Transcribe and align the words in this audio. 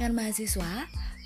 rekan-rekan 0.00 0.16
mahasiswa, 0.16 0.72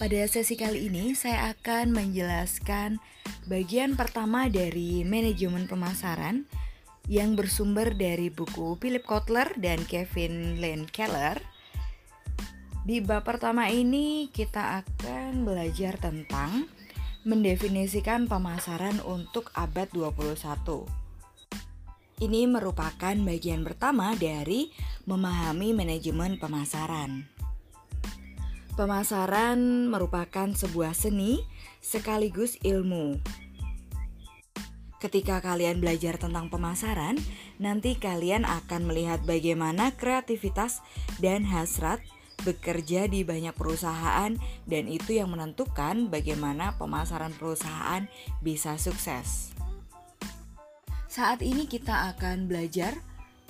pada 0.03 0.21
sesi 0.27 0.59
kali 0.59 0.91
ini 0.91 1.15
saya 1.15 1.55
akan 1.55 1.95
menjelaskan 1.95 2.99
bagian 3.47 3.95
pertama 3.95 4.51
dari 4.51 5.07
manajemen 5.07 5.71
pemasaran 5.71 6.43
yang 7.07 7.39
bersumber 7.39 7.95
dari 7.95 8.35
buku 8.35 8.75
Philip 8.83 9.07
Kotler 9.07 9.55
dan 9.63 9.79
Kevin 9.87 10.59
Lane 10.59 10.91
Keller. 10.91 11.39
Di 12.83 12.99
bab 12.99 13.23
pertama 13.23 13.71
ini 13.71 14.27
kita 14.35 14.83
akan 14.83 15.47
belajar 15.47 15.95
tentang 16.03 16.67
mendefinisikan 17.23 18.27
pemasaran 18.27 18.99
untuk 19.07 19.55
abad 19.55 19.87
21. 19.95 20.35
Ini 22.27 22.51
merupakan 22.51 23.15
bagian 23.23 23.63
pertama 23.63 24.19
dari 24.19 24.75
memahami 25.07 25.71
manajemen 25.79 26.43
pemasaran. 26.43 27.34
Pemasaran 28.75 29.87
merupakan 29.87 30.51
sebuah 30.51 30.99
seni 30.99 31.39
sekaligus 31.79 32.59
ilmu. 32.67 33.23
Ketika 34.99 35.39
kalian 35.39 35.79
belajar 35.79 36.19
tentang 36.19 36.51
pemasaran, 36.51 37.15
nanti 37.63 37.95
kalian 37.95 38.43
akan 38.43 38.91
melihat 38.91 39.23
bagaimana 39.23 39.95
kreativitas 39.95 40.83
dan 41.23 41.47
hasrat 41.47 42.03
bekerja 42.43 43.07
di 43.07 43.23
banyak 43.23 43.55
perusahaan 43.55 44.35
dan 44.67 44.85
itu 44.91 45.23
yang 45.23 45.31
menentukan 45.31 46.11
bagaimana 46.11 46.75
pemasaran 46.75 47.31
perusahaan 47.31 48.11
bisa 48.43 48.75
sukses. 48.75 49.55
Saat 51.07 51.47
ini 51.47 51.71
kita 51.71 52.11
akan 52.11 52.51
belajar 52.51 52.99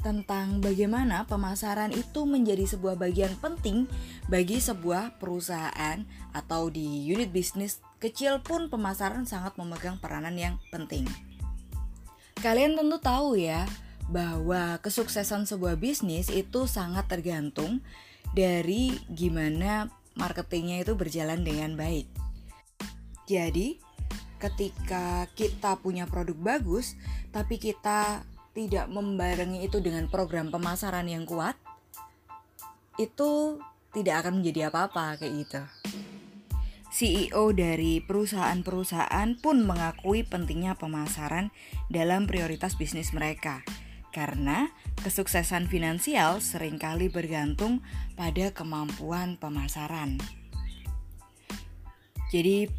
tentang 0.05 0.61
bagaimana 0.61 1.25
pemasaran 1.25 1.89
itu 1.97 2.29
menjadi 2.29 2.69
sebuah 2.69 3.01
bagian 3.01 3.33
penting 3.41 3.89
bagi 4.29 4.61
sebuah 4.61 5.17
perusahaan 5.17 6.05
atau 6.37 6.69
di 6.69 7.09
unit 7.09 7.33
bisnis 7.33 7.81
kecil 7.97 8.45
pun 8.45 8.69
pemasaran 8.69 9.25
sangat 9.25 9.57
memegang 9.57 9.97
peranan 9.97 10.37
yang 10.37 10.61
penting. 10.69 11.09
Kalian 12.45 12.77
tentu 12.77 13.01
tahu 13.01 13.41
ya 13.41 13.65
bahwa 14.13 14.77
kesuksesan 14.85 15.49
sebuah 15.49 15.81
bisnis 15.81 16.29
itu 16.29 16.69
sangat 16.69 17.09
tergantung 17.09 17.81
dari 18.37 18.93
gimana 19.09 19.89
marketingnya 20.21 20.85
itu 20.85 20.93
berjalan 20.93 21.41
dengan 21.41 21.73
baik. 21.81 22.05
Jadi, 23.25 23.81
ketika 24.37 25.25
kita 25.33 25.81
punya 25.81 26.05
produk 26.05 26.37
bagus, 26.37 26.93
tapi 27.33 27.57
kita 27.57 28.29
tidak 28.55 28.87
membarengi 28.87 29.67
itu 29.67 29.83
dengan 29.83 30.07
program 30.07 30.49
pemasaran 30.49 31.11
yang 31.11 31.27
kuat, 31.27 31.59
itu 32.97 33.59
tidak 33.91 34.25
akan 34.25 34.41
menjadi 34.41 34.71
apa-apa 34.71 35.19
kayak 35.19 35.35
gitu. 35.43 35.63
CEO 36.95 37.51
dari 37.51 37.99
perusahaan-perusahaan 37.99 39.35
pun 39.43 39.67
mengakui 39.67 40.23
pentingnya 40.23 40.79
pemasaran 40.79 41.51
dalam 41.91 42.31
prioritas 42.31 42.79
bisnis 42.79 43.11
mereka. 43.11 43.67
Karena 44.15 44.71
kesuksesan 45.03 45.67
finansial 45.67 46.39
sering 46.39 46.79
kali 46.79 47.11
bergantung 47.11 47.83
pada 48.15 48.55
kemampuan 48.55 49.35
pemasaran. 49.43 50.23
Jadi, 52.31 52.71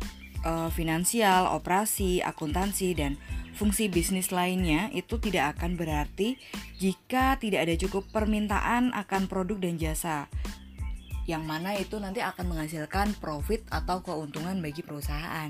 eh, 0.47 0.69
finansial, 0.71 1.51
operasi, 1.51 2.23
akuntansi, 2.23 2.95
dan 2.95 3.19
fungsi 3.55 3.87
bisnis 3.87 4.29
lainnya 4.35 4.91
itu 4.91 5.17
tidak 5.17 5.57
akan 5.57 5.79
berarti 5.79 6.35
jika 6.77 7.39
tidak 7.39 7.65
ada 7.65 7.75
cukup 7.79 8.05
permintaan 8.11 8.91
akan 8.91 9.31
produk 9.31 9.57
dan 9.57 9.79
jasa 9.79 10.27
yang 11.25 11.41
mana 11.41 11.73
itu 11.73 11.97
nanti 11.97 12.21
akan 12.21 12.53
menghasilkan 12.53 13.17
profit 13.17 13.65
atau 13.73 14.05
keuntungan 14.05 14.61
bagi 14.61 14.85
perusahaan. 14.85 15.49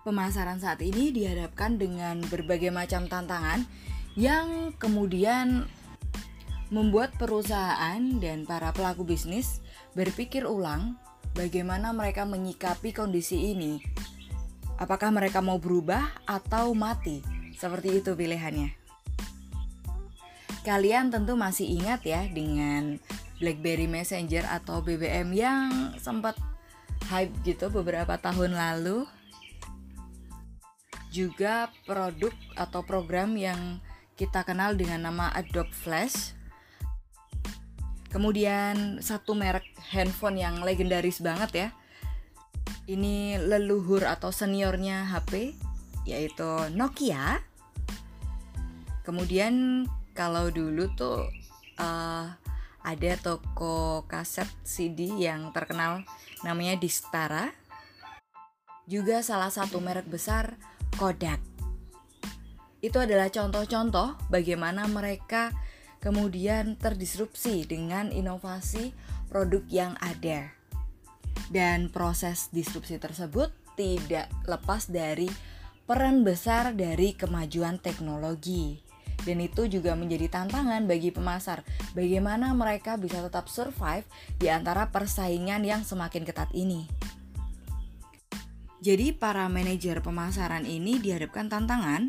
Pemasaran 0.00 0.62
saat 0.62 0.80
ini 0.80 1.12
dihadapkan 1.12 1.76
dengan 1.76 2.22
berbagai 2.24 2.72
macam 2.72 3.10
tantangan 3.10 3.66
yang 4.16 4.72
kemudian 4.78 5.68
membuat 6.70 7.12
perusahaan 7.18 7.98
dan 8.22 8.46
para 8.46 8.70
pelaku 8.70 9.02
bisnis 9.02 9.58
berpikir 9.92 10.46
ulang 10.46 10.96
bagaimana 11.34 11.90
mereka 11.90 12.22
menyikapi 12.22 12.94
kondisi 12.94 13.52
ini 13.52 13.82
Apakah 14.80 15.12
mereka 15.12 15.44
mau 15.44 15.60
berubah 15.60 16.08
atau 16.24 16.72
mati? 16.72 17.20
Seperti 17.60 18.00
itu 18.00 18.16
pilihannya. 18.16 18.72
Kalian 20.64 21.12
tentu 21.12 21.36
masih 21.36 21.68
ingat 21.68 22.00
ya 22.00 22.24
dengan 22.32 22.96
BlackBerry 23.36 23.84
Messenger 23.84 24.48
atau 24.48 24.80
BBM 24.80 25.36
yang 25.36 25.92
sempat 26.00 26.40
hype 27.12 27.32
gitu 27.44 27.68
beberapa 27.68 28.16
tahun 28.16 28.56
lalu. 28.56 29.04
Juga 31.12 31.68
produk 31.84 32.32
atau 32.56 32.80
program 32.80 33.36
yang 33.36 33.84
kita 34.16 34.44
kenal 34.48 34.72
dengan 34.72 35.12
nama 35.12 35.28
Adobe 35.36 35.76
Flash. 35.76 36.32
Kemudian 38.08 39.04
satu 39.04 39.36
merek 39.36 39.68
handphone 39.92 40.40
yang 40.40 40.64
legendaris 40.64 41.20
banget 41.20 41.50
ya, 41.52 41.68
ini 42.90 43.38
leluhur 43.38 44.04
atau 44.06 44.34
seniornya 44.34 45.06
HP 45.10 45.54
yaitu 46.08 46.48
Nokia. 46.74 47.42
Kemudian 49.04 49.84
kalau 50.12 50.50
dulu 50.50 50.90
tuh 50.94 51.26
uh, 51.80 52.26
ada 52.80 53.12
toko 53.20 54.08
kaset 54.08 54.48
CD 54.64 55.12
yang 55.20 55.52
terkenal 55.52 56.04
namanya 56.44 56.76
Distara. 56.76 57.52
Juga 58.90 59.22
salah 59.22 59.52
satu 59.54 59.78
merek 59.78 60.10
besar 60.10 60.58
Kodak. 60.98 61.38
Itu 62.80 62.98
adalah 62.98 63.28
contoh-contoh 63.28 64.18
bagaimana 64.32 64.88
mereka 64.88 65.52
kemudian 66.00 66.80
terdisrupsi 66.80 67.68
dengan 67.68 68.08
inovasi 68.08 68.96
produk 69.28 69.62
yang 69.68 69.92
ada. 70.00 70.59
Dan 71.50 71.90
proses 71.90 72.46
disrupsi 72.54 73.02
tersebut 73.02 73.50
tidak 73.74 74.30
lepas 74.46 74.86
dari 74.86 75.26
peran 75.82 76.22
besar 76.22 76.70
dari 76.78 77.18
kemajuan 77.18 77.82
teknologi. 77.82 78.78
Dan 79.20 79.42
itu 79.42 79.68
juga 79.68 79.92
menjadi 79.98 80.30
tantangan 80.32 80.86
bagi 80.88 81.12
pemasar, 81.12 81.66
bagaimana 81.92 82.56
mereka 82.56 82.96
bisa 82.96 83.20
tetap 83.20 83.50
survive 83.50 84.06
di 84.38 84.48
antara 84.48 84.88
persaingan 84.88 85.60
yang 85.66 85.82
semakin 85.84 86.24
ketat 86.24 86.48
ini. 86.56 86.88
Jadi 88.80 89.12
para 89.12 89.44
manajer 89.52 90.00
pemasaran 90.00 90.64
ini 90.64 90.96
dihadapkan 90.96 91.52
tantangan 91.52 92.08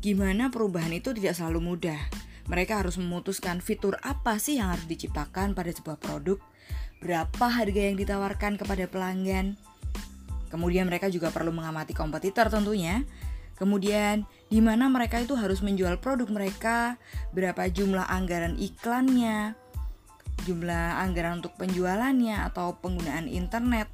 gimana 0.00 0.48
perubahan 0.48 0.96
itu 0.96 1.12
tidak 1.12 1.36
selalu 1.36 1.60
mudah. 1.74 2.00
Mereka 2.48 2.80
harus 2.80 2.96
memutuskan 2.96 3.60
fitur 3.60 4.00
apa 4.00 4.40
sih 4.40 4.56
yang 4.56 4.72
harus 4.72 4.88
diciptakan 4.88 5.52
pada 5.52 5.68
sebuah 5.68 6.00
produk 6.00 6.40
berapa 6.98 7.46
harga 7.46 7.80
yang 7.80 7.96
ditawarkan 7.98 8.58
kepada 8.58 8.90
pelanggan. 8.90 9.54
Kemudian 10.48 10.88
mereka 10.88 11.12
juga 11.12 11.28
perlu 11.28 11.52
mengamati 11.52 11.92
kompetitor 11.92 12.48
tentunya. 12.48 13.04
Kemudian 13.58 14.22
di 14.48 14.62
mana 14.62 14.86
mereka 14.86 15.18
itu 15.18 15.34
harus 15.34 15.60
menjual 15.60 15.98
produk 15.98 16.30
mereka, 16.30 16.96
berapa 17.34 17.66
jumlah 17.68 18.06
anggaran 18.06 18.54
iklannya, 18.56 19.58
jumlah 20.46 21.02
anggaran 21.02 21.42
untuk 21.42 21.58
penjualannya 21.58 22.48
atau 22.48 22.78
penggunaan 22.78 23.26
internet. 23.26 23.90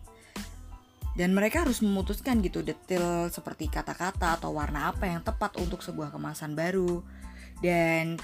Dan 1.15 1.31
mereka 1.31 1.63
harus 1.63 1.79
memutuskan 1.81 2.43
gitu 2.43 2.61
detail 2.61 3.31
seperti 3.31 3.71
kata-kata 3.71 4.37
atau 4.37 4.51
warna 4.51 4.91
apa 4.91 5.07
yang 5.07 5.23
tepat 5.23 5.57
untuk 5.63 5.81
sebuah 5.81 6.11
kemasan 6.11 6.59
baru. 6.59 7.01
Dan 7.63 8.19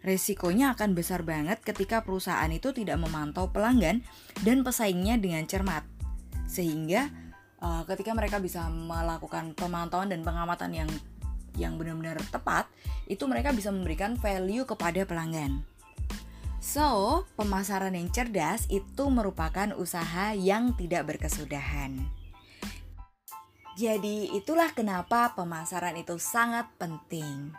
Resikonya 0.00 0.72
akan 0.72 0.96
besar 0.96 1.20
banget 1.20 1.60
ketika 1.60 2.00
perusahaan 2.00 2.48
itu 2.48 2.72
tidak 2.72 2.96
memantau 2.96 3.52
pelanggan 3.52 4.00
dan 4.40 4.64
pesaingnya 4.64 5.20
dengan 5.20 5.44
cermat. 5.44 5.84
Sehingga 6.48 7.12
uh, 7.60 7.84
ketika 7.84 8.16
mereka 8.16 8.40
bisa 8.40 8.64
melakukan 8.72 9.52
pemantauan 9.52 10.08
dan 10.08 10.24
pengamatan 10.24 10.72
yang 10.72 10.90
yang 11.58 11.76
benar-benar 11.76 12.16
tepat, 12.32 12.64
itu 13.10 13.28
mereka 13.28 13.52
bisa 13.52 13.68
memberikan 13.68 14.16
value 14.16 14.64
kepada 14.64 15.04
pelanggan. 15.04 15.60
So, 16.60 17.24
pemasaran 17.40 17.96
yang 17.96 18.12
cerdas 18.12 18.68
itu 18.68 19.04
merupakan 19.08 19.72
usaha 19.76 20.36
yang 20.36 20.76
tidak 20.76 21.08
berkesudahan. 21.08 21.96
Jadi, 23.80 24.36
itulah 24.36 24.68
kenapa 24.76 25.32
pemasaran 25.32 25.96
itu 25.96 26.20
sangat 26.20 26.68
penting. 26.76 27.52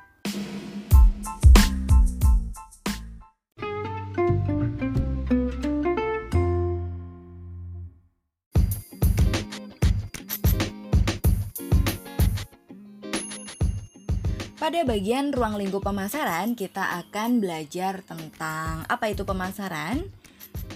Pada 14.61 14.85
bagian 14.85 15.33
ruang 15.33 15.57
lingkup 15.57 15.81
pemasaran, 15.81 16.53
kita 16.53 17.01
akan 17.01 17.41
belajar 17.41 18.05
tentang 18.05 18.85
apa 18.85 19.09
itu 19.09 19.25
pemasaran, 19.25 20.05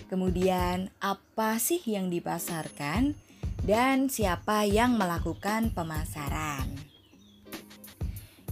Kemudian 0.05 0.93
apa 1.01 1.57
sih 1.57 1.81
yang 1.81 2.13
dipasarkan 2.13 3.17
dan 3.65 4.05
siapa 4.05 4.61
yang 4.69 5.01
melakukan 5.01 5.73
pemasaran? 5.73 6.69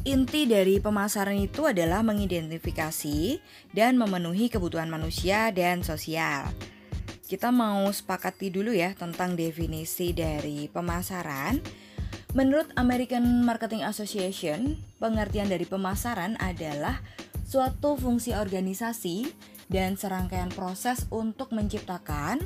Inti 0.04 0.44
dari 0.50 0.84
pemasaran 0.84 1.40
itu 1.40 1.64
adalah 1.64 2.04
mengidentifikasi 2.04 3.40
dan 3.72 3.96
memenuhi 3.96 4.52
kebutuhan 4.52 4.92
manusia 4.92 5.54
dan 5.56 5.80
sosial. 5.86 6.52
Kita 7.24 7.56
mau 7.56 7.88
sepakati 7.88 8.52
dulu 8.52 8.76
ya 8.76 8.92
tentang 8.98 9.40
definisi 9.40 10.12
dari 10.12 10.68
pemasaran. 10.68 11.83
Menurut 12.34 12.74
American 12.80 13.46
Marketing 13.46 13.86
Association, 13.86 14.82
pengertian 14.98 15.50
dari 15.50 15.70
pemasaran 15.70 16.34
adalah 16.42 16.98
suatu 17.46 17.94
fungsi 17.94 18.34
organisasi 18.34 19.30
dan 19.70 19.94
serangkaian 19.94 20.50
proses 20.50 21.06
untuk 21.14 21.54
menciptakan, 21.54 22.42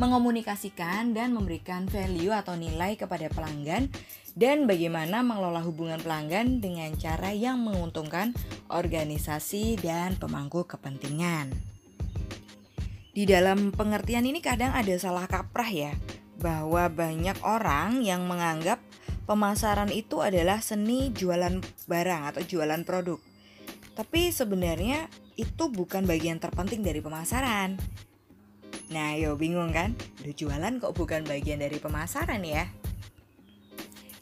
mengomunikasikan 0.00 1.12
dan 1.12 1.36
memberikan 1.36 1.84
value 1.88 2.32
atau 2.32 2.56
nilai 2.56 2.96
kepada 2.96 3.28
pelanggan 3.28 3.92
dan 4.36 4.68
bagaimana 4.68 5.24
mengelola 5.24 5.64
hubungan 5.64 5.96
pelanggan 5.96 6.60
dengan 6.60 6.92
cara 7.00 7.32
yang 7.32 7.56
menguntungkan 7.64 8.36
organisasi 8.68 9.80
dan 9.80 10.20
pemangku 10.20 10.68
kepentingan. 10.68 11.52
Di 13.16 13.24
dalam 13.24 13.72
pengertian 13.72 14.28
ini 14.28 14.44
kadang 14.44 14.76
ada 14.76 14.92
salah 15.00 15.24
kaprah 15.24 15.72
ya, 15.72 15.92
bahwa 16.40 16.88
banyak 16.92 17.36
orang 17.44 18.04
yang 18.04 18.28
menganggap 18.28 18.80
pemasaran 19.24 19.90
itu 19.90 20.22
adalah 20.22 20.62
seni 20.62 21.10
jualan 21.10 21.60
barang 21.88 22.22
atau 22.32 22.42
jualan 22.44 22.82
produk. 22.86 23.18
Tapi 23.96 24.28
sebenarnya 24.28 25.08
itu 25.40 25.68
bukan 25.72 26.04
bagian 26.04 26.36
terpenting 26.36 26.84
dari 26.84 27.00
pemasaran. 27.00 27.80
Nah, 28.92 29.18
yo 29.18 29.34
bingung 29.34 29.74
kan? 29.74 29.96
Udah 30.22 30.34
jualan 30.36 30.72
kok 30.78 30.94
bukan 30.94 31.26
bagian 31.26 31.58
dari 31.58 31.80
pemasaran 31.80 32.44
ya? 32.44 32.70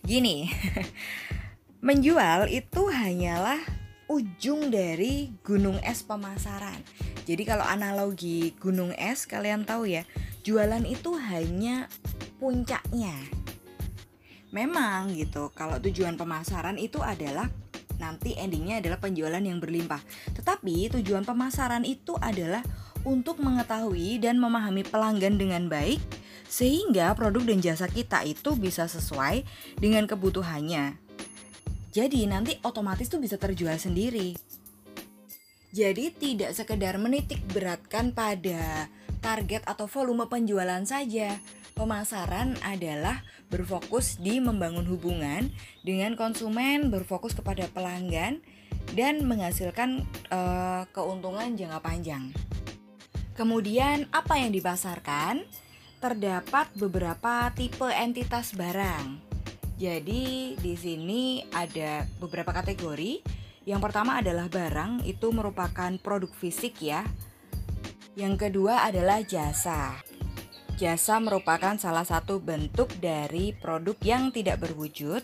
Gini, 0.04 0.48
menjual 1.86 2.48
itu 2.48 2.88
hanyalah 2.88 3.60
ujung 4.08 4.72
dari 4.72 5.32
gunung 5.44 5.80
es 5.84 6.04
pemasaran. 6.04 6.80
Jadi 7.24 7.42
kalau 7.48 7.64
analogi 7.64 8.52
gunung 8.60 8.92
es 8.96 9.24
kalian 9.24 9.64
tahu 9.64 9.88
ya, 9.88 10.04
jualan 10.44 10.84
itu 10.84 11.16
hanya 11.16 11.88
puncaknya. 12.36 13.16
Memang 14.52 15.16
gitu, 15.16 15.50
kalau 15.56 15.80
tujuan 15.82 16.14
pemasaran 16.14 16.78
itu 16.78 17.02
adalah 17.02 17.50
nanti 17.98 18.36
endingnya 18.36 18.78
adalah 18.78 19.00
penjualan 19.00 19.40
yang 19.40 19.58
berlimpah. 19.58 19.98
Tetapi 20.36 21.00
tujuan 21.00 21.26
pemasaran 21.26 21.82
itu 21.82 22.14
adalah 22.20 22.62
untuk 23.02 23.40
mengetahui 23.40 24.22
dan 24.22 24.38
memahami 24.38 24.84
pelanggan 24.86 25.40
dengan 25.40 25.66
baik 25.66 25.98
sehingga 26.46 27.16
produk 27.18 27.42
dan 27.50 27.58
jasa 27.58 27.90
kita 27.90 28.22
itu 28.22 28.54
bisa 28.54 28.86
sesuai 28.86 29.42
dengan 29.80 30.06
kebutuhannya. 30.06 31.00
Jadi 31.90 32.26
nanti 32.30 32.58
otomatis 32.62 33.10
tuh 33.10 33.18
bisa 33.18 33.40
terjual 33.40 33.74
sendiri. 33.80 34.34
Jadi 35.74 36.14
tidak 36.14 36.54
sekedar 36.54 36.94
menitik 37.02 37.42
beratkan 37.50 38.14
pada 38.14 38.86
target 39.24 39.64
atau 39.64 39.88
volume 39.88 40.28
penjualan 40.28 40.84
saja. 40.84 41.40
Pemasaran 41.72 42.60
adalah 42.60 43.24
berfokus 43.48 44.20
di 44.20 44.36
membangun 44.38 44.84
hubungan 44.84 45.48
dengan 45.80 46.12
konsumen, 46.14 46.92
berfokus 46.92 47.32
kepada 47.32 47.64
pelanggan 47.72 48.44
dan 48.92 49.24
menghasilkan 49.24 50.04
uh, 50.28 50.84
keuntungan 50.92 51.56
jangka 51.56 51.80
panjang. 51.80 52.30
Kemudian 53.32 54.06
apa 54.12 54.38
yang 54.38 54.52
dipasarkan? 54.52 55.42
Terdapat 55.98 56.68
beberapa 56.76 57.48
tipe 57.56 57.88
entitas 57.88 58.52
barang. 58.52 59.18
Jadi 59.80 60.54
di 60.54 60.74
sini 60.76 61.42
ada 61.50 62.06
beberapa 62.20 62.52
kategori. 62.54 63.24
Yang 63.64 63.80
pertama 63.80 64.20
adalah 64.20 64.46
barang, 64.52 65.08
itu 65.08 65.32
merupakan 65.32 65.90
produk 65.98 66.30
fisik 66.36 66.84
ya. 66.84 67.02
Yang 68.14 68.46
kedua 68.46 68.86
adalah 68.86 69.26
jasa. 69.26 69.98
Jasa 70.78 71.18
merupakan 71.18 71.74
salah 71.78 72.06
satu 72.06 72.38
bentuk 72.38 72.86
dari 73.02 73.50
produk 73.58 73.98
yang 74.06 74.30
tidak 74.30 74.62
berwujud. 74.62 75.22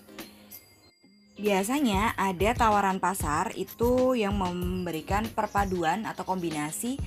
Biasanya 1.38 2.18
ada 2.18 2.50
tawaran 2.52 2.98
pasar 2.98 3.54
itu 3.54 4.18
yang 4.18 4.34
memberikan 4.34 5.22
perpaduan 5.30 6.02
atau 6.02 6.26
kombinasi 6.26 6.98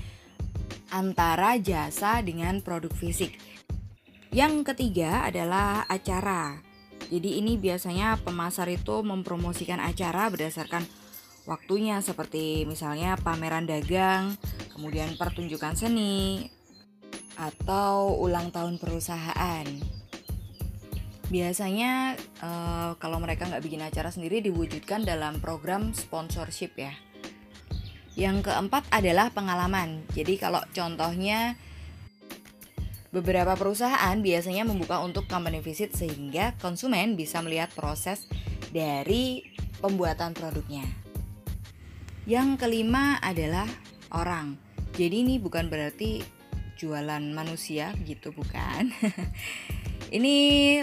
antara 0.87 1.59
jasa 1.59 2.23
dengan 2.23 2.63
produk 2.63 2.95
fisik. 2.95 3.35
Yang 4.31 4.73
ketiga 4.73 5.27
adalah 5.27 5.83
acara. 5.91 6.63
Jadi 7.11 7.43
ini 7.43 7.59
biasanya 7.59 8.17
pemasar 8.23 8.71
itu 8.71 9.03
mempromosikan 9.03 9.83
acara 9.83 10.31
berdasarkan 10.31 11.02
waktunya 11.43 11.99
seperti 11.99 12.63
misalnya 12.63 13.19
pameran 13.19 13.67
dagang, 13.67 14.35
kemudian 14.75 15.15
pertunjukan 15.19 15.75
seni, 15.75 16.47
atau 17.35 18.15
ulang 18.19 18.53
tahun 18.53 18.79
perusahaan. 18.79 19.65
Biasanya 21.33 22.13
uh, 22.45 22.91
kalau 23.01 23.17
mereka 23.17 23.49
nggak 23.49 23.63
bikin 23.65 23.81
acara 23.81 24.13
sendiri 24.13 24.43
diwujudkan 24.45 25.01
dalam 25.01 25.41
program 25.41 25.91
sponsorship 25.95 26.77
ya. 26.77 26.93
Yang 28.13 28.45
keempat 28.53 28.85
adalah 28.93 29.33
pengalaman. 29.33 30.05
Jadi 30.13 30.37
kalau 30.37 30.61
contohnya 30.69 31.57
beberapa 33.09 33.57
perusahaan 33.57 34.13
biasanya 34.21 34.69
membuka 34.69 35.01
untuk 35.01 35.25
company 35.25 35.65
visit 35.65 35.97
sehingga 35.97 36.53
konsumen 36.61 37.17
bisa 37.17 37.41
melihat 37.41 37.73
proses 37.73 38.29
dari 38.69 39.41
pembuatan 39.81 40.37
produknya. 40.37 41.02
Yang 42.23 42.63
kelima 42.63 43.19
adalah 43.19 43.67
orang. 44.15 44.55
Jadi 44.95 45.27
ini 45.27 45.35
bukan 45.41 45.67
berarti 45.67 46.23
jualan 46.79 47.23
manusia 47.35 47.91
gitu 48.07 48.31
bukan. 48.31 48.95
ini 50.17 50.35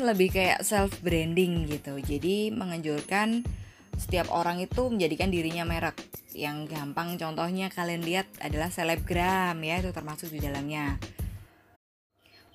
lebih 0.03 0.35
kayak 0.35 0.61
self 0.61 1.01
branding 1.01 1.65
gitu. 1.71 1.97
Jadi 2.01 2.53
menganjurkan 2.53 3.45
setiap 3.97 4.33
orang 4.33 4.61
itu 4.65 4.89
menjadikan 4.89 5.29
dirinya 5.29 5.69
merek 5.69 5.97
yang 6.33 6.65
gampang 6.65 7.21
contohnya 7.21 7.69
kalian 7.69 8.01
lihat 8.01 8.25
adalah 8.41 8.73
selebgram 8.73 9.61
ya 9.61 9.77
itu 9.83 9.93
termasuk 9.93 10.33
di 10.33 10.41
dalamnya 10.41 10.97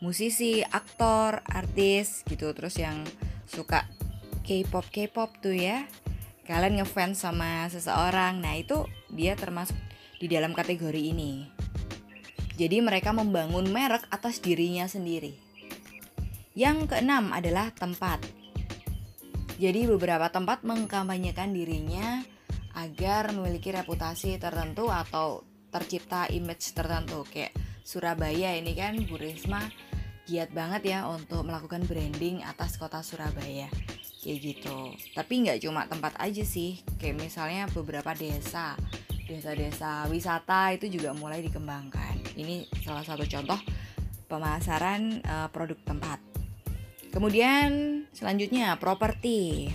musisi 0.01 0.65
aktor 0.65 1.45
artis 1.45 2.25
gitu 2.25 2.49
terus 2.57 2.81
yang 2.81 3.05
suka 3.45 3.85
K-pop 4.41 4.89
K-pop 4.89 5.37
tuh 5.37 5.53
ya 5.53 5.85
kalian 6.45 6.79
ngefans 6.81 7.25
sama 7.25 7.65
seseorang. 7.67 8.39
Nah 8.39 8.55
itu 8.55 8.85
dia 9.09 9.33
termasuk 9.33 9.75
di 10.21 10.29
dalam 10.29 10.53
kategori 10.53 11.01
ini. 11.01 11.49
Jadi 12.55 12.79
mereka 12.79 13.11
membangun 13.11 13.67
merek 13.67 14.07
atas 14.13 14.39
dirinya 14.39 14.87
sendiri. 14.87 15.35
Yang 16.55 16.95
keenam 16.95 17.35
adalah 17.35 17.73
tempat. 17.75 18.23
Jadi 19.59 19.91
beberapa 19.91 20.31
tempat 20.31 20.63
mengkampanyekan 20.63 21.51
dirinya 21.51 22.23
agar 22.79 23.35
memiliki 23.35 23.75
reputasi 23.75 24.39
tertentu 24.39 24.87
atau 24.87 25.43
tercipta 25.67 26.31
image 26.31 26.71
tertentu. 26.71 27.27
Kayak 27.27 27.51
Surabaya 27.83 28.55
ini 28.55 28.71
kan 28.71 28.95
Bu 29.03 29.19
Risma 29.19 29.61
giat 30.25 30.49
banget 30.55 30.95
ya 30.95 30.99
untuk 31.11 31.45
melakukan 31.45 31.85
branding 31.85 32.41
atas 32.41 32.81
kota 32.81 33.03
Surabaya 33.05 33.69
kayak 34.25 34.39
gitu. 34.41 34.77
Tapi 35.13 35.45
nggak 35.45 35.61
cuma 35.61 35.85
tempat 35.85 36.17
aja 36.17 36.41
sih 36.41 36.81
kayak 36.97 37.21
misalnya 37.21 37.69
beberapa 37.69 38.17
desa 38.17 38.73
desa-desa 39.29 40.09
wisata 40.09 40.73
itu 40.73 40.89
juga 40.89 41.13
mulai 41.13 41.45
dikembangkan. 41.45 42.33
Ini 42.33 42.65
salah 42.81 43.05
satu 43.05 43.21
contoh 43.29 43.57
pemasaran 44.25 45.21
uh, 45.21 45.47
produk 45.53 45.77
tempat. 45.85 46.17
Kemudian 47.13 48.03
selanjutnya 48.11 48.81
properti. 48.81 49.69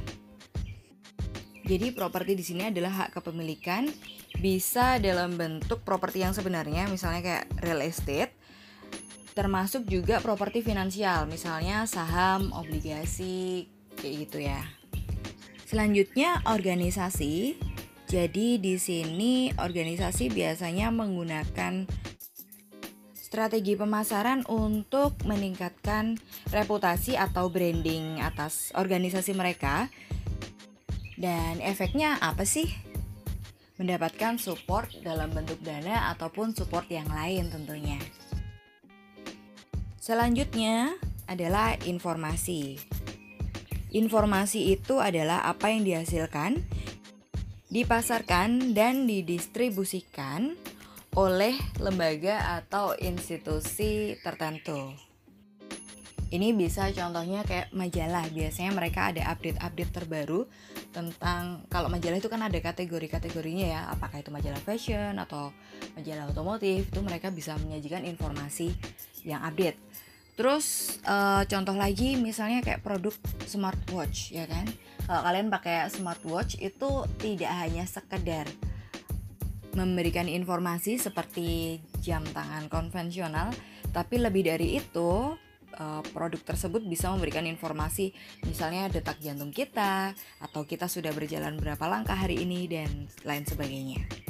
Jadi 1.65 1.95
properti 1.95 2.35
di 2.35 2.43
sini 2.43 2.63
adalah 2.75 3.07
hak 3.07 3.23
kepemilikan 3.23 3.87
bisa 4.43 4.99
dalam 4.99 5.39
bentuk 5.39 5.87
properti 5.87 6.27
yang 6.27 6.35
sebenarnya 6.35 6.91
misalnya 6.91 7.23
kayak 7.23 7.47
real 7.63 7.79
estate 7.87 8.35
termasuk 9.31 9.87
juga 9.87 10.19
properti 10.19 10.61
finansial 10.61 11.31
misalnya 11.31 11.87
saham, 11.87 12.51
obligasi 12.51 13.71
kayak 14.01 14.17
gitu 14.27 14.39
ya. 14.43 14.61
Selanjutnya 15.69 16.43
organisasi. 16.49 17.55
Jadi 18.11 18.59
di 18.59 18.75
sini 18.75 19.55
organisasi 19.55 20.35
biasanya 20.35 20.91
menggunakan 20.91 21.87
strategi 23.15 23.79
pemasaran 23.79 24.43
untuk 24.51 25.15
meningkatkan 25.23 26.19
reputasi 26.51 27.15
atau 27.15 27.47
branding 27.47 28.19
atas 28.19 28.75
organisasi 28.75 29.31
mereka 29.39 29.87
dan 31.15 31.63
efeknya 31.63 32.19
apa 32.19 32.43
sih? 32.43 32.67
Mendapatkan 33.79 34.43
support 34.43 34.91
dalam 35.07 35.31
bentuk 35.31 35.63
dana 35.63 36.11
ataupun 36.11 36.51
support 36.51 36.91
yang 36.91 37.07
lain 37.07 37.47
tentunya. 37.55 38.03
Selanjutnya 40.03 40.99
adalah 41.31 41.79
informasi. 41.87 42.83
Informasi 43.91 44.71
itu 44.71 45.03
adalah 45.03 45.43
apa 45.51 45.75
yang 45.75 45.83
dihasilkan, 45.83 46.63
dipasarkan, 47.75 48.71
dan 48.71 49.11
didistribusikan 49.11 50.55
oleh 51.19 51.59
lembaga 51.83 52.63
atau 52.63 52.95
institusi 53.03 54.15
tertentu. 54.23 54.95
Ini 56.31 56.55
bisa 56.55 56.87
contohnya 56.95 57.43
kayak 57.43 57.75
majalah. 57.75 58.31
Biasanya 58.31 58.71
mereka 58.71 59.11
ada 59.11 59.35
update-update 59.35 59.91
terbaru 59.91 60.47
tentang 60.95 61.67
kalau 61.67 61.91
majalah 61.91 62.23
itu 62.23 62.31
kan 62.31 62.47
ada 62.47 62.55
kategori-kategorinya 62.55 63.67
ya. 63.67 63.81
Apakah 63.91 64.23
itu 64.23 64.31
majalah 64.31 64.63
fashion 64.63 65.19
atau 65.19 65.51
majalah 65.99 66.31
otomotif, 66.31 66.87
itu 66.87 67.01
mereka 67.03 67.35
bisa 67.35 67.59
menyajikan 67.59 68.07
informasi 68.07 68.71
yang 69.27 69.43
update. 69.43 69.90
Terus 70.41 70.97
uh, 71.05 71.45
contoh 71.45 71.77
lagi 71.77 72.17
misalnya 72.17 72.65
kayak 72.65 72.81
produk 72.81 73.13
smartwatch 73.45 74.33
ya 74.33 74.49
kan. 74.49 74.65
Kalau 75.05 75.21
kalian 75.21 75.53
pakai 75.53 75.93
smartwatch 75.93 76.57
itu 76.65 77.05
tidak 77.21 77.53
hanya 77.61 77.85
sekedar 77.85 78.49
memberikan 79.77 80.25
informasi 80.33 80.97
seperti 80.97 81.77
jam 82.01 82.25
tangan 82.33 82.73
konvensional, 82.73 83.53
tapi 83.93 84.17
lebih 84.17 84.49
dari 84.49 84.81
itu 84.81 85.37
uh, 85.77 86.03
produk 86.17 86.41
tersebut 86.41 86.89
bisa 86.89 87.13
memberikan 87.13 87.45
informasi 87.45 88.17
misalnya 88.49 88.89
detak 88.89 89.21
jantung 89.21 89.53
kita 89.53 90.17
atau 90.41 90.65
kita 90.65 90.89
sudah 90.89 91.13
berjalan 91.13 91.61
berapa 91.61 91.85
langkah 91.85 92.17
hari 92.17 92.49
ini 92.49 92.65
dan 92.65 92.89
lain 93.29 93.45
sebagainya. 93.45 94.30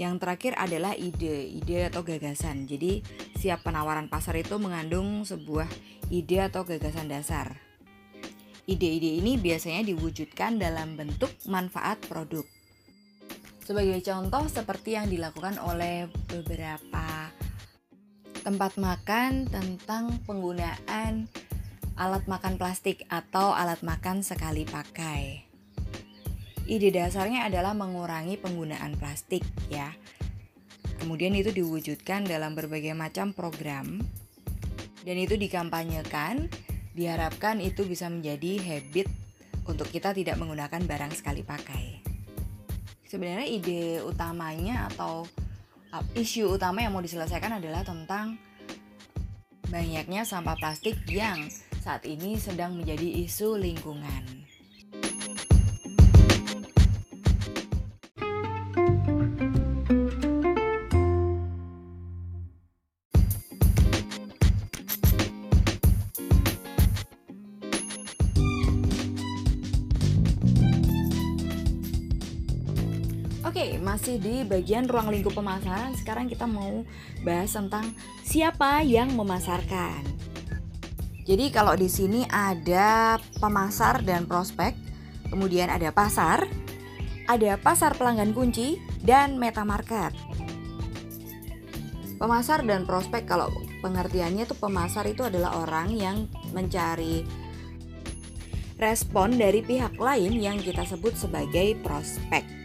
Yang 0.00 0.24
terakhir 0.24 0.52
adalah 0.56 0.96
ide, 0.96 1.44
ide 1.44 1.92
atau 1.92 2.00
gagasan. 2.00 2.64
Jadi, 2.64 3.04
siap 3.36 3.68
penawaran 3.68 4.08
pasar 4.08 4.40
itu 4.40 4.56
mengandung 4.56 5.28
sebuah 5.28 5.68
ide 6.08 6.48
atau 6.48 6.64
gagasan 6.64 7.12
dasar. 7.12 7.60
Ide-ide 8.64 9.18
ini 9.18 9.34
biasanya 9.34 9.82
diwujudkan 9.82 10.56
dalam 10.56 10.94
bentuk 10.94 11.28
manfaat 11.50 12.00
produk. 12.06 12.46
Sebagai 13.66 13.98
contoh 14.00 14.46
seperti 14.46 14.94
yang 14.94 15.10
dilakukan 15.10 15.58
oleh 15.58 16.06
beberapa 16.30 17.34
tempat 18.46 18.78
makan 18.80 19.50
tentang 19.52 20.22
penggunaan 20.24 21.28
alat 21.98 22.24
makan 22.24 22.56
plastik 22.56 23.04
atau 23.12 23.52
alat 23.52 23.82
makan 23.84 24.24
sekali 24.24 24.64
pakai. 24.64 25.49
Ide 26.70 26.94
dasarnya 26.94 27.50
adalah 27.50 27.74
mengurangi 27.74 28.38
penggunaan 28.38 28.94
plastik 28.94 29.42
ya. 29.66 29.90
Kemudian 31.02 31.34
itu 31.34 31.50
diwujudkan 31.50 32.22
dalam 32.30 32.54
berbagai 32.54 32.94
macam 32.94 33.34
program 33.34 33.98
dan 35.02 35.16
itu 35.18 35.34
dikampanyekan, 35.34 36.46
diharapkan 36.94 37.58
itu 37.58 37.82
bisa 37.82 38.06
menjadi 38.06 38.62
habit 38.62 39.10
untuk 39.66 39.90
kita 39.90 40.14
tidak 40.14 40.38
menggunakan 40.38 40.78
barang 40.86 41.10
sekali 41.18 41.42
pakai. 41.42 42.06
Sebenarnya 43.02 43.50
ide 43.50 44.06
utamanya 44.06 44.86
atau 44.94 45.26
isu 46.14 46.54
utama 46.54 46.86
yang 46.86 46.94
mau 46.94 47.02
diselesaikan 47.02 47.58
adalah 47.58 47.82
tentang 47.82 48.38
banyaknya 49.66 50.22
sampah 50.22 50.54
plastik 50.54 51.02
yang 51.10 51.50
saat 51.82 52.06
ini 52.06 52.38
sedang 52.38 52.78
menjadi 52.78 53.26
isu 53.26 53.58
lingkungan. 53.58 54.49
Di 74.20 74.44
bagian 74.44 74.84
ruang 74.84 75.08
lingkup 75.08 75.32
pemasaran. 75.32 75.96
Sekarang 75.96 76.28
kita 76.28 76.44
mau 76.44 76.84
bahas 77.24 77.50
tentang 77.56 77.96
siapa 78.20 78.84
yang 78.84 79.16
memasarkan. 79.16 80.04
Jadi 81.24 81.48
kalau 81.48 81.72
di 81.74 81.88
sini 81.88 82.28
ada 82.28 83.16
pemasar 83.40 84.04
dan 84.04 84.28
prospek, 84.28 84.76
kemudian 85.32 85.72
ada 85.72 85.88
pasar, 85.88 86.44
ada 87.24 87.56
pasar 87.56 87.96
pelanggan 87.96 88.36
kunci 88.36 88.76
dan 89.00 89.40
meta 89.40 89.64
market. 89.64 90.12
Pemasar 92.20 92.60
dan 92.68 92.84
prospek 92.84 93.24
kalau 93.24 93.48
pengertiannya 93.80 94.44
itu 94.44 94.52
pemasar 94.52 95.08
itu 95.08 95.24
adalah 95.24 95.56
orang 95.56 95.88
yang 95.96 96.28
mencari 96.52 97.24
respon 98.76 99.40
dari 99.40 99.64
pihak 99.64 99.96
lain 99.96 100.36
yang 100.36 100.60
kita 100.60 100.84
sebut 100.84 101.16
sebagai 101.16 101.80
prospek. 101.80 102.59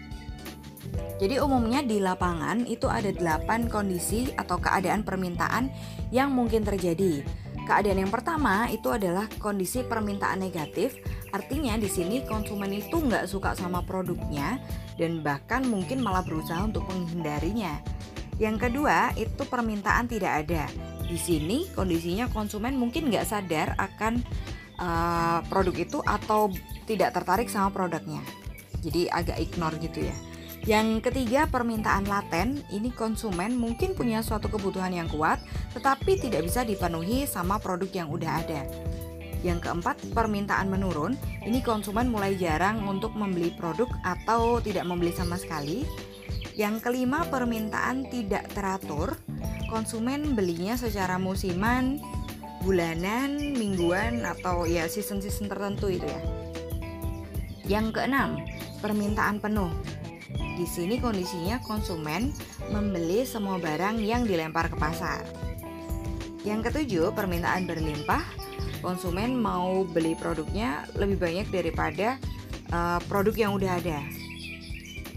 Jadi 1.15 1.39
umumnya 1.39 1.79
di 1.79 2.03
lapangan 2.03 2.67
itu 2.67 2.91
ada 2.91 3.07
8 3.07 3.71
kondisi 3.71 4.35
atau 4.35 4.59
keadaan 4.59 5.07
permintaan 5.07 5.71
yang 6.11 6.35
mungkin 6.35 6.67
terjadi. 6.67 7.23
Keadaan 7.65 8.03
yang 8.05 8.13
pertama 8.13 8.69
itu 8.69 8.93
adalah 8.93 9.25
kondisi 9.41 9.81
permintaan 9.81 10.37
negatif, 10.37 10.99
artinya 11.33 11.73
di 11.79 11.89
sini 11.89 12.21
konsumen 12.21 12.69
itu 12.69 12.99
nggak 12.99 13.25
suka 13.25 13.57
sama 13.57 13.81
produknya 13.81 14.61
dan 15.01 15.25
bahkan 15.25 15.65
mungkin 15.65 16.03
malah 16.03 16.21
berusaha 16.21 16.61
untuk 16.61 16.85
menghindarinya. 16.91 17.81
Yang 18.37 18.69
kedua 18.69 19.15
itu 19.17 19.43
permintaan 19.47 20.05
tidak 20.11 20.45
ada. 20.45 20.69
Di 21.07 21.17
sini 21.17 21.65
kondisinya 21.73 22.27
konsumen 22.29 22.75
mungkin 22.75 23.07
nggak 23.07 23.25
sadar 23.25 23.73
akan 23.79 24.21
uh, 24.77 25.39
produk 25.47 25.75
itu 25.79 26.03
atau 26.03 26.51
tidak 26.85 27.15
tertarik 27.15 27.47
sama 27.49 27.71
produknya. 27.71 28.21
Jadi 28.83 29.09
agak 29.09 29.41
ignore 29.41 29.79
gitu 29.81 30.05
ya. 30.05 30.34
Yang 30.65 31.05
ketiga, 31.05 31.45
permintaan 31.45 32.09
laten. 32.09 32.65
Ini 32.73 32.89
konsumen 32.97 33.53
mungkin 33.53 33.93
punya 33.93 34.25
suatu 34.25 34.49
kebutuhan 34.49 34.97
yang 34.97 35.05
kuat, 35.13 35.37
tetapi 35.77 36.17
tidak 36.17 36.41
bisa 36.49 36.65
dipenuhi 36.65 37.29
sama 37.29 37.61
produk 37.61 37.85
yang 37.93 38.09
udah 38.09 38.41
ada. 38.41 38.65
Yang 39.45 39.69
keempat, 39.69 40.01
permintaan 40.17 40.73
menurun. 40.73 41.13
Ini 41.45 41.61
konsumen 41.61 42.09
mulai 42.09 42.33
jarang 42.33 42.81
untuk 42.89 43.13
membeli 43.13 43.53
produk 43.53 43.85
atau 44.01 44.57
tidak 44.57 44.89
membeli 44.89 45.13
sama 45.13 45.37
sekali. 45.37 45.85
Yang 46.57 46.81
kelima, 46.81 47.29
permintaan 47.29 48.09
tidak 48.09 48.49
teratur. 48.57 49.13
Konsumen 49.69 50.33
belinya 50.33 50.73
secara 50.73 51.21
musiman, 51.21 52.01
bulanan, 52.65 53.53
mingguan, 53.53 54.25
atau 54.25 54.65
ya 54.65 54.89
season-season 54.89 55.45
tertentu 55.45 55.93
itu 55.93 56.09
ya. 56.09 56.21
Yang 57.69 58.01
keenam, 58.01 58.41
permintaan 58.81 59.37
penuh. 59.37 59.69
Di 60.55 60.63
sini 60.63 61.03
kondisinya 61.03 61.59
konsumen 61.59 62.31
membeli 62.71 63.27
semua 63.27 63.59
barang 63.59 63.99
yang 63.99 64.23
dilempar 64.23 64.71
ke 64.71 64.79
pasar. 64.79 65.19
Yang 66.47 66.71
ketujuh, 66.71 67.11
permintaan 67.11 67.67
berlimpah. 67.67 68.23
Konsumen 68.79 69.35
mau 69.35 69.83
beli 69.83 70.15
produknya 70.15 70.87
lebih 70.95 71.19
banyak 71.19 71.47
daripada 71.51 72.15
uh, 72.71 73.03
produk 73.11 73.35
yang 73.35 73.51
udah 73.59 73.71
ada. 73.83 73.99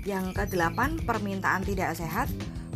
Yang 0.03 0.35
kedelapan, 0.35 0.99
permintaan 1.07 1.63
tidak 1.63 1.95
sehat. 1.95 2.27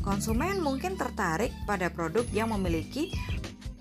Konsumen 0.06 0.62
mungkin 0.62 0.94
tertarik 0.94 1.50
pada 1.66 1.90
produk 1.90 2.22
yang 2.30 2.54
memiliki 2.54 3.10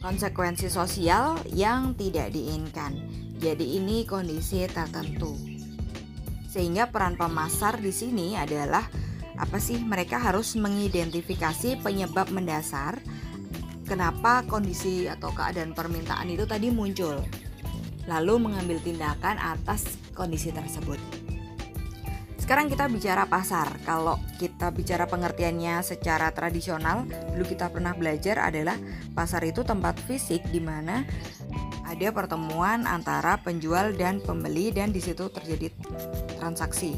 konsekuensi 0.01 0.73
sosial 0.73 1.37
yang 1.53 1.93
tidak 1.93 2.33
diinginkan. 2.33 2.97
Jadi 3.37 3.77
ini 3.77 4.09
kondisi 4.09 4.65
tertentu. 4.65 5.50
Sehingga 6.51 6.91
peran 6.91 7.15
pemasar 7.15 7.79
di 7.79 7.95
sini 7.95 8.35
adalah 8.35 8.83
apa 9.39 9.55
sih? 9.55 9.79
Mereka 9.79 10.19
harus 10.19 10.59
mengidentifikasi 10.59 11.79
penyebab 11.79 12.27
mendasar 12.27 12.99
kenapa 13.87 14.43
kondisi 14.43 15.07
atau 15.07 15.31
keadaan 15.31 15.71
permintaan 15.71 16.27
itu 16.27 16.43
tadi 16.43 16.67
muncul. 16.67 17.23
Lalu 18.11 18.51
mengambil 18.51 18.83
tindakan 18.83 19.39
atas 19.39 19.87
kondisi 20.11 20.51
tersebut. 20.51 20.99
Sekarang 22.35 22.67
kita 22.67 22.91
bicara 22.91 23.23
pasar. 23.31 23.79
Kalau 23.87 24.19
kita 24.35 24.75
bicara 24.75 25.07
pengertiannya 25.07 25.79
secara 25.87 26.35
tradisional, 26.35 27.07
dulu 27.31 27.47
kita 27.47 27.71
pernah 27.71 27.95
belajar 27.95 28.43
adalah 28.43 28.75
pasar 29.15 29.47
itu 29.47 29.63
tempat 29.63 29.95
fisik 30.03 30.43
di 30.51 30.59
mana 30.59 31.07
ada 31.91 32.07
pertemuan 32.15 32.87
antara 32.87 33.35
penjual 33.43 33.91
dan 33.99 34.23
pembeli 34.23 34.71
dan 34.71 34.95
di 34.95 35.03
situ 35.03 35.27
terjadi 35.27 35.67
transaksi. 36.39 36.95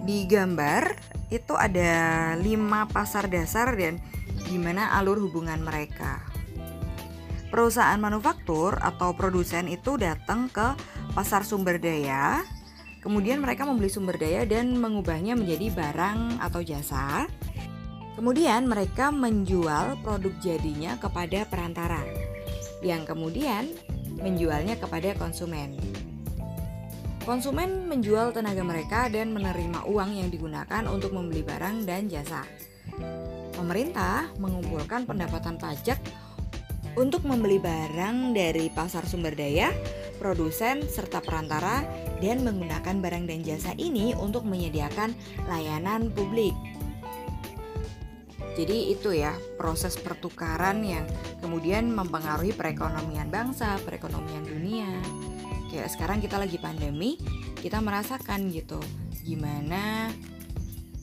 Di 0.00 0.24
gambar 0.24 0.96
itu 1.28 1.52
ada 1.52 2.32
lima 2.40 2.88
pasar 2.88 3.28
dasar 3.28 3.76
dan 3.76 4.00
gimana 4.48 4.96
alur 4.96 5.20
hubungan 5.20 5.60
mereka. 5.60 6.24
Perusahaan 7.52 8.00
manufaktur 8.00 8.80
atau 8.80 9.12
produsen 9.12 9.68
itu 9.68 10.00
datang 10.00 10.48
ke 10.48 10.72
pasar 11.12 11.44
sumber 11.44 11.76
daya, 11.76 12.42
kemudian 13.04 13.38
mereka 13.44 13.68
membeli 13.68 13.92
sumber 13.92 14.16
daya 14.16 14.48
dan 14.48 14.74
mengubahnya 14.80 15.36
menjadi 15.36 15.70
barang 15.74 16.40
atau 16.42 16.60
jasa. 16.64 17.28
Kemudian 18.16 18.64
mereka 18.64 19.12
menjual 19.12 20.00
produk 20.00 20.32
jadinya 20.40 20.96
kepada 20.96 21.44
perantara 21.44 22.25
yang 22.84 23.08
kemudian 23.08 23.68
menjualnya 24.20 24.76
kepada 24.80 25.12
konsumen. 25.16 25.76
Konsumen 27.26 27.90
menjual 27.90 28.30
tenaga 28.30 28.62
mereka 28.62 29.10
dan 29.10 29.34
menerima 29.34 29.90
uang 29.90 30.10
yang 30.14 30.30
digunakan 30.30 30.82
untuk 30.86 31.10
membeli 31.10 31.42
barang 31.42 31.82
dan 31.82 32.06
jasa. 32.06 32.46
Pemerintah 33.50 34.30
mengumpulkan 34.38 35.10
pendapatan 35.10 35.58
pajak 35.58 35.98
untuk 36.94 37.26
membeli 37.26 37.58
barang 37.58 38.30
dari 38.30 38.70
pasar 38.70 39.04
sumber 39.04 39.34
daya, 39.34 39.74
produsen, 40.22 40.86
serta 40.86 41.18
perantara, 41.18 41.82
dan 42.22 42.46
menggunakan 42.46 43.02
barang 43.02 43.24
dan 43.26 43.42
jasa 43.42 43.74
ini 43.76 44.16
untuk 44.16 44.46
menyediakan 44.48 45.12
layanan 45.50 46.08
publik. 46.14 46.54
Jadi 48.56 48.96
itu 48.96 49.12
ya 49.12 49.36
proses 49.60 50.00
pertukaran 50.00 50.80
yang 50.80 51.04
kemudian 51.44 51.92
mempengaruhi 51.92 52.56
perekonomian 52.56 53.28
bangsa, 53.28 53.76
perekonomian 53.84 54.48
dunia. 54.48 54.88
Kayak 55.68 55.92
sekarang 55.92 56.24
kita 56.24 56.40
lagi 56.40 56.56
pandemi, 56.56 57.20
kita 57.60 57.84
merasakan 57.84 58.48
gitu 58.48 58.80
gimana 59.26 60.08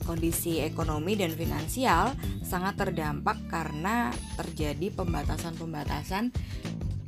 kondisi 0.04 0.60
ekonomi 0.60 1.16
dan 1.16 1.32
finansial 1.32 2.12
sangat 2.44 2.76
terdampak 2.76 3.40
karena 3.48 4.12
terjadi 4.36 4.92
pembatasan-pembatasan 4.92 6.32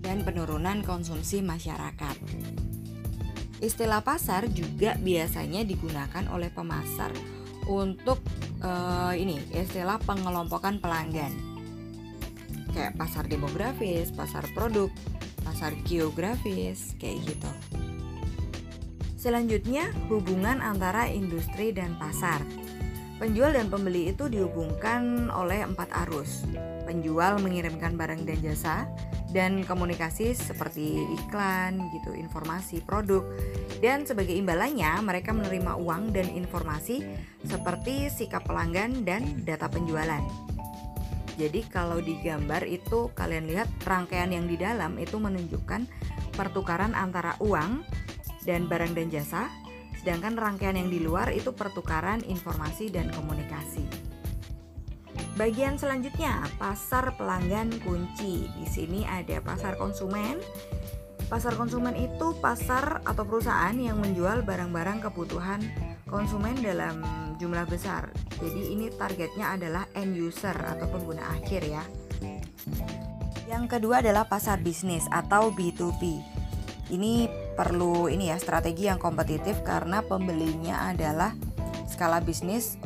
dan 0.01 0.17
penurunan 0.25 0.81
konsumsi 0.85 1.45
masyarakat. 1.45 2.17
Istilah 3.61 4.05
pasar 4.05 4.49
juga 4.53 4.97
biasanya 5.01 5.65
digunakan 5.65 6.25
oleh 6.29 6.53
pemasar 6.53 7.13
untuk 7.69 8.21
uh, 8.63 9.13
ini 9.17 9.43
istilah 9.53 9.99
pengelompokan 10.05 10.79
pelanggan. 10.81 11.33
Kayak 12.73 12.97
pasar 13.01 13.25
demografis, 13.25 14.13
pasar 14.13 14.45
produk, 14.53 14.93
pasar 15.45 15.73
geografis, 15.89 16.93
kayak 17.01 17.25
gitu. 17.25 17.51
Selanjutnya, 19.17 19.91
hubungan 20.13 20.61
antara 20.61 21.09
industri 21.09 21.73
dan 21.73 21.97
pasar. 21.97 22.45
Penjual 23.17 23.57
dan 23.57 23.73
pembeli 23.73 24.13
itu 24.13 24.29
dihubungkan 24.29 25.33
oleh 25.33 25.65
empat 25.65 25.89
arus. 26.07 26.45
Penjual 26.85 27.41
mengirimkan 27.41 27.97
barang 27.97 28.29
dan 28.29 28.39
jasa 28.45 28.85
dan 29.37 29.61
komunikasi 29.69 30.33
seperti 30.33 31.05
iklan, 31.13 31.77
gitu, 31.93 32.17
informasi 32.17 32.81
produk. 32.81 33.21
Dan 33.85 34.09
sebagai 34.09 34.33
imbalannya, 34.33 34.97
mereka 35.05 35.37
menerima 35.37 35.77
uang 35.77 36.17
dan 36.17 36.33
informasi 36.33 37.05
seperti 37.45 38.09
sikap 38.09 38.49
pelanggan 38.49 39.05
dan 39.05 39.45
data 39.45 39.69
penjualan. 39.69 40.25
Jadi 41.37 41.69
kalau 41.69 42.01
di 42.01 42.17
gambar 42.25 42.65
itu 42.65 43.13
kalian 43.13 43.45
lihat 43.45 43.69
rangkaian 43.85 44.33
yang 44.33 44.49
di 44.49 44.57
dalam 44.57 44.97
itu 44.97 45.21
menunjukkan 45.21 45.85
pertukaran 46.33 46.97
antara 46.97 47.37
uang 47.45 47.85
dan 48.49 48.65
barang 48.65 48.97
dan 48.97 49.13
jasa 49.13 49.45
Sedangkan 50.07 50.39
rangkaian 50.39 50.79
yang 50.79 50.87
di 50.87 51.03
luar 51.03 51.35
itu 51.35 51.51
pertukaran 51.51 52.23
informasi 52.31 52.95
dan 52.95 53.11
komunikasi. 53.11 54.06
Bagian 55.37 55.77
selanjutnya, 55.77 56.49
pasar 56.57 57.13
pelanggan 57.21 57.69
kunci. 57.85 58.49
Di 58.57 58.65
sini 58.65 59.05
ada 59.05 59.37
pasar 59.45 59.77
konsumen. 59.77 60.41
Pasar 61.29 61.53
konsumen 61.61 61.93
itu 61.93 62.33
pasar 62.41 63.05
atau 63.05 63.29
perusahaan 63.29 63.77
yang 63.77 64.01
menjual 64.01 64.49
barang-barang 64.49 65.05
kebutuhan 65.05 65.61
konsumen 66.09 66.57
dalam 66.65 67.05
jumlah 67.37 67.69
besar. 67.69 68.09
Jadi 68.41 68.81
ini 68.81 68.89
targetnya 68.89 69.61
adalah 69.61 69.85
end 69.93 70.17
user 70.17 70.57
atau 70.57 70.89
pengguna 70.89 71.29
akhir 71.37 71.69
ya. 71.69 71.85
Yang 73.45 73.77
kedua 73.77 74.01
adalah 74.01 74.25
pasar 74.25 74.65
bisnis 74.65 75.05
atau 75.13 75.53
B2B. 75.53 76.17
Ini 76.97 77.29
perlu 77.61 78.09
ini 78.09 78.33
ya 78.33 78.41
strategi 78.41 78.89
yang 78.89 78.97
kompetitif 78.97 79.61
karena 79.69 80.01
pembelinya 80.01 80.89
adalah 80.89 81.37
skala 81.93 82.25
bisnis 82.25 82.81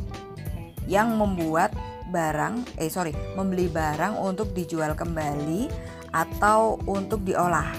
yang 0.91 1.15
membuat 1.15 1.71
barang 2.11 2.77
eh 2.77 2.91
sorry 2.91 3.15
membeli 3.39 3.71
barang 3.71 4.19
untuk 4.19 4.53
dijual 4.53 4.99
kembali 4.99 5.71
atau 6.11 6.77
untuk 6.91 7.23
diolah 7.23 7.71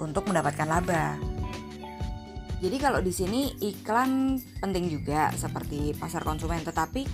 untuk 0.00 0.28
mendapatkan 0.28 0.68
laba. 0.68 1.16
Jadi 2.56 2.76
kalau 2.80 3.04
di 3.04 3.12
sini 3.12 3.52
iklan 3.60 4.40
penting 4.64 4.88
juga 4.88 5.28
seperti 5.36 5.92
pasar 5.92 6.24
konsumen 6.24 6.64
tetapi 6.64 7.04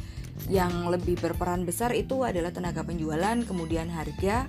yang 0.47 0.87
lebih 0.89 1.19
berperan 1.19 1.67
besar 1.67 1.93
itu 1.95 2.23
adalah 2.23 2.55
tenaga 2.55 2.83
penjualan, 2.87 3.37
kemudian 3.43 3.91
harga, 3.91 4.47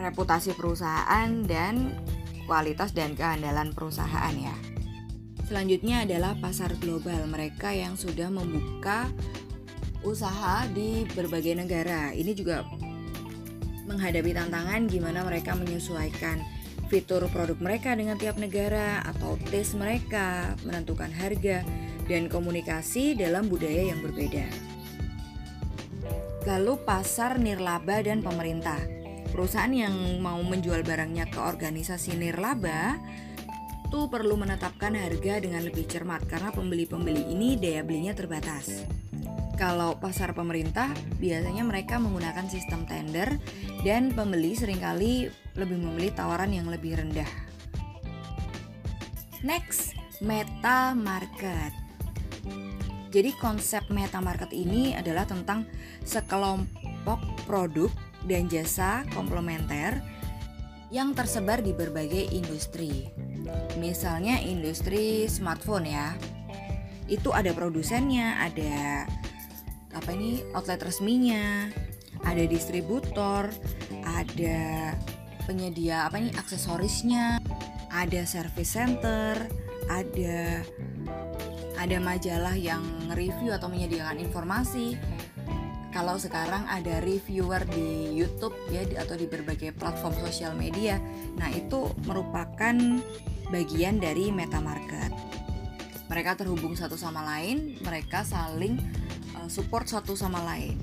reputasi 0.00 0.56
perusahaan 0.56 1.28
dan 1.44 1.94
kualitas 2.48 2.96
dan 2.96 3.12
keandalan 3.12 3.72
perusahaan 3.76 4.34
ya. 4.34 4.56
Selanjutnya 5.46 6.02
adalah 6.02 6.34
pasar 6.42 6.74
global, 6.82 7.22
mereka 7.30 7.70
yang 7.70 7.94
sudah 7.94 8.26
membuka 8.32 9.06
usaha 10.06 10.62
di 10.70 11.02
berbagai 11.10 11.58
negara. 11.58 12.14
Ini 12.14 12.30
juga 12.38 12.62
menghadapi 13.90 14.30
tantangan 14.30 14.86
gimana 14.86 15.26
mereka 15.26 15.58
menyesuaikan 15.58 16.42
fitur 16.86 17.26
produk 17.34 17.58
mereka 17.58 17.98
dengan 17.98 18.14
tiap 18.14 18.38
negara 18.38 19.02
atau 19.02 19.34
tes 19.50 19.74
mereka, 19.74 20.54
menentukan 20.62 21.10
harga 21.10 21.66
dan 22.06 22.30
komunikasi 22.30 23.18
dalam 23.18 23.50
budaya 23.50 23.90
yang 23.90 23.98
berbeda. 23.98 24.46
Lalu 26.46 26.78
pasar 26.86 27.42
nirlaba 27.42 28.06
dan 28.06 28.22
pemerintah 28.22 28.78
perusahaan 29.34 29.74
yang 29.74 30.22
mau 30.22 30.38
menjual 30.46 30.86
barangnya 30.86 31.26
ke 31.26 31.42
organisasi 31.42 32.14
nirlaba 32.14 32.94
itu 33.86 34.06
perlu 34.06 34.38
menetapkan 34.38 34.94
harga 34.94 35.42
dengan 35.42 35.66
lebih 35.66 35.90
cermat 35.90 36.22
karena 36.30 36.54
pembeli-pembeli 36.54 37.34
ini 37.34 37.58
daya 37.58 37.82
belinya 37.82 38.14
terbatas. 38.14 38.95
Kalau 39.56 39.96
pasar 39.96 40.36
pemerintah, 40.36 40.92
biasanya 41.16 41.64
mereka 41.64 41.96
menggunakan 41.96 42.44
sistem 42.44 42.84
tender 42.84 43.40
dan 43.88 44.12
pembeli 44.12 44.52
sering 44.52 44.76
kali 44.76 45.32
lebih 45.56 45.80
memilih 45.80 46.12
tawaran 46.12 46.52
yang 46.52 46.68
lebih 46.68 47.00
rendah. 47.00 47.28
Next, 49.40 49.96
meta 50.20 50.92
market. 50.92 51.72
Jadi 53.08 53.32
konsep 53.40 53.88
meta 53.88 54.20
market 54.20 54.52
ini 54.52 54.92
adalah 54.92 55.24
tentang 55.24 55.64
sekelompok 56.04 57.48
produk 57.48 57.88
dan 58.28 58.52
jasa 58.52 59.08
komplementer 59.16 60.04
yang 60.92 61.16
tersebar 61.16 61.64
di 61.64 61.72
berbagai 61.72 62.28
industri. 62.28 63.08
Misalnya 63.80 64.36
industri 64.44 65.24
smartphone 65.32 65.88
ya. 65.88 66.12
Itu 67.08 67.32
ada 67.32 67.54
produsennya, 67.54 68.36
ada 68.42 69.06
apa 69.96 70.12
ini 70.12 70.44
outlet 70.52 70.80
resminya, 70.84 71.72
ada 72.22 72.44
distributor, 72.44 73.48
ada 74.04 74.92
penyedia 75.48 76.04
apa 76.04 76.20
ini 76.20 76.30
aksesorisnya, 76.36 77.40
ada 77.88 78.20
service 78.28 78.76
center, 78.76 79.48
ada 79.88 80.60
ada 81.76 81.96
majalah 82.00 82.56
yang 82.56 82.82
review 83.12 83.52
atau 83.52 83.68
menyediakan 83.68 84.20
informasi 84.20 84.96
kalau 85.96 86.20
sekarang 86.20 86.68
ada 86.68 87.00
reviewer 87.00 87.64
di 87.72 88.12
YouTube 88.12 88.52
ya 88.68 88.84
atau 89.00 89.16
di 89.16 89.24
berbagai 89.24 89.72
platform 89.72 90.12
sosial 90.20 90.52
media, 90.52 91.00
nah 91.40 91.48
itu 91.48 91.88
merupakan 92.04 92.76
bagian 93.48 93.96
dari 93.96 94.28
meta 94.28 94.60
market. 94.60 95.08
Mereka 96.12 96.36
terhubung 96.36 96.76
satu 96.76 97.00
sama 97.00 97.24
lain, 97.24 97.80
mereka 97.80 98.28
saling 98.28 98.76
support 99.48 99.88
satu 99.88 100.18
sama 100.18 100.42
lain. 100.44 100.78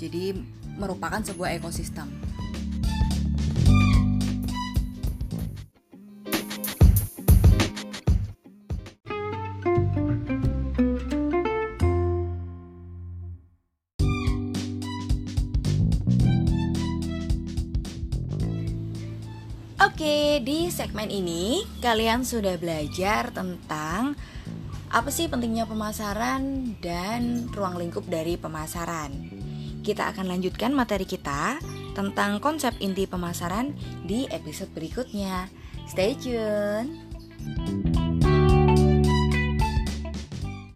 Jadi 0.00 0.36
merupakan 0.76 1.22
sebuah 1.22 1.56
ekosistem. 1.56 2.10
Oke, 19.94 20.42
di 20.42 20.74
segmen 20.74 21.06
ini 21.06 21.62
kalian 21.78 22.26
sudah 22.26 22.58
belajar 22.58 23.30
tentang 23.30 24.18
apa 24.94 25.10
sih 25.10 25.26
pentingnya 25.26 25.66
pemasaran 25.66 26.70
dan 26.78 27.50
ruang 27.50 27.74
lingkup 27.82 28.06
dari 28.06 28.38
pemasaran. 28.38 29.10
Kita 29.82 30.14
akan 30.14 30.30
lanjutkan 30.30 30.70
materi 30.70 31.02
kita 31.02 31.58
tentang 31.98 32.38
konsep 32.38 32.78
inti 32.78 33.10
pemasaran 33.10 33.74
di 34.06 34.30
episode 34.30 34.70
berikutnya. 34.70 35.50
Stay 35.90 36.14
tune. 36.14 37.83